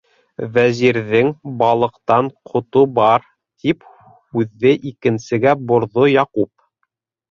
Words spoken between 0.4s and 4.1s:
-Вәзирҙең балыҡтан ҡото бар,- тип